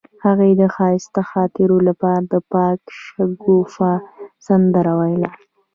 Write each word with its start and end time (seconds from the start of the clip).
هغې 0.25 0.51
د 0.59 0.61
ښایسته 0.75 1.21
خاطرو 1.31 1.77
لپاره 1.87 2.21
د 2.33 2.35
پاک 2.53 2.79
شګوفه 3.05 3.91
سندره 4.45 4.93
ویله. 4.99 5.29